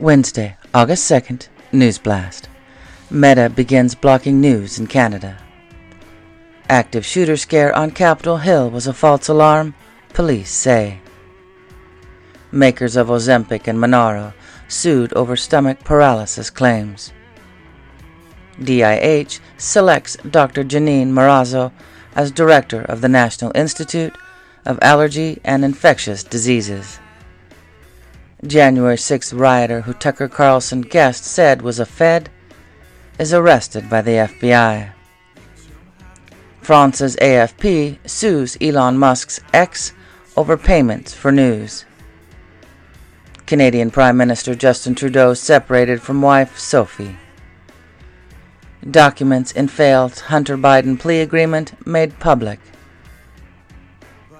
[0.00, 2.48] Wednesday, August 2nd, News Blast.
[3.10, 5.38] Meta begins blocking news in Canada.
[6.68, 9.74] Active shooter scare on Capitol Hill was a false alarm,
[10.10, 11.00] police say.
[12.52, 14.34] Makers of Ozempic and Mounjaro
[14.68, 17.12] sued over stomach paralysis claims.
[18.56, 20.62] NIH selects Dr.
[20.62, 21.72] Janine Marrazzo
[22.14, 24.16] as director of the National Institute
[24.64, 27.00] of Allergy and Infectious Diseases.
[28.46, 32.30] January 6th rioter who Tucker Carlson guest said was a Fed
[33.18, 34.92] is arrested by the FBI.
[36.60, 39.92] France's AFP sues Elon Musk's X
[40.36, 41.84] over payments for news.
[43.46, 47.16] Canadian Prime Minister Justin Trudeau separated from wife Sophie.
[48.88, 52.60] Documents in failed Hunter Biden plea agreement made public.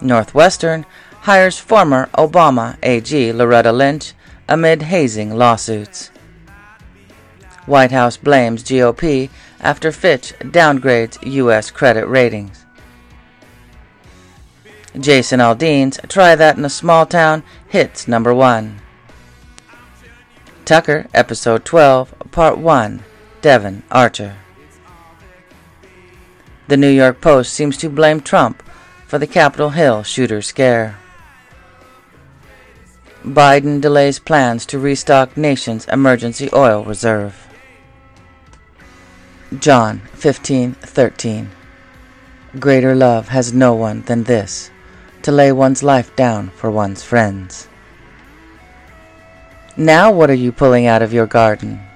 [0.00, 0.86] Northwestern
[1.22, 4.14] hires former Obama AG Loretta Lynch
[4.48, 6.08] amid hazing lawsuits.
[7.66, 11.70] White House blames GOP after Fitch downgrades U.S.
[11.70, 12.64] credit ratings.
[14.98, 18.80] Jason Aldean's Try That in a Small Town hits number one.
[20.64, 23.02] Tucker, Episode 12, Part 1
[23.40, 24.36] Devon Archer.
[26.68, 28.62] The New York Post seems to blame Trump
[29.06, 30.99] for the Capitol Hill shooter scare.
[33.24, 37.46] Biden delays plans to restock nation's emergency oil reserve.
[39.58, 41.48] John 15:13
[42.58, 44.70] Greater love has no one than this,
[45.20, 47.68] to lay one's life down for one's friends.
[49.76, 51.89] Now what are you pulling out of your garden?